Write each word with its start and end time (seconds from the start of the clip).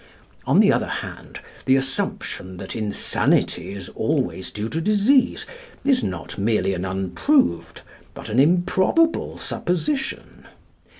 On 0.47 0.59
the 0.59 0.73
other 0.73 0.87
hand, 0.87 1.41
the 1.65 1.75
assumption 1.75 2.57
that 2.57 2.75
insanity 2.75 3.75
is 3.75 3.87
always 3.89 4.49
due 4.49 4.67
to 4.67 4.81
disease 4.81 5.45
is 5.85 6.03
not 6.03 6.39
merely 6.39 6.73
an 6.73 6.85
unproved, 6.85 7.83
but 8.15 8.27
an 8.27 8.39
improbable 8.39 9.37
supposition. 9.37 10.47